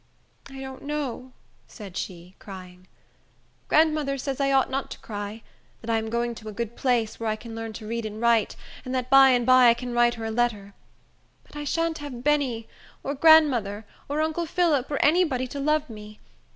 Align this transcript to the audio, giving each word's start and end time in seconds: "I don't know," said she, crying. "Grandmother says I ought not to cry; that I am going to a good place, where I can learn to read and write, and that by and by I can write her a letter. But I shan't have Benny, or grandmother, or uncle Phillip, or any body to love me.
"I 0.49 0.59
don't 0.61 0.81
know," 0.81 1.31
said 1.67 1.95
she, 1.95 2.35
crying. 2.39 2.87
"Grandmother 3.67 4.17
says 4.17 4.41
I 4.41 4.51
ought 4.51 4.71
not 4.71 4.89
to 4.89 4.99
cry; 4.99 5.43
that 5.81 5.91
I 5.91 5.99
am 5.99 6.09
going 6.09 6.33
to 6.33 6.49
a 6.49 6.51
good 6.51 6.75
place, 6.75 7.19
where 7.19 7.29
I 7.29 7.35
can 7.35 7.53
learn 7.53 7.71
to 7.73 7.85
read 7.87 8.07
and 8.07 8.19
write, 8.19 8.55
and 8.83 8.95
that 8.95 9.11
by 9.11 9.29
and 9.29 9.45
by 9.45 9.67
I 9.67 9.75
can 9.75 9.93
write 9.93 10.15
her 10.15 10.25
a 10.25 10.31
letter. 10.31 10.73
But 11.43 11.55
I 11.55 11.65
shan't 11.65 11.99
have 11.99 12.23
Benny, 12.23 12.67
or 13.03 13.13
grandmother, 13.13 13.85
or 14.09 14.21
uncle 14.23 14.47
Phillip, 14.47 14.89
or 14.89 14.97
any 15.05 15.23
body 15.23 15.45
to 15.45 15.59
love 15.59 15.87
me. 15.87 16.19